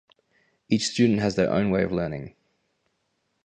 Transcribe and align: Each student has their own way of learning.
Each 0.67 0.87
student 0.87 1.19
has 1.19 1.35
their 1.35 1.53
own 1.53 1.69
way 1.69 1.83
of 1.83 1.91
learning. 1.91 2.33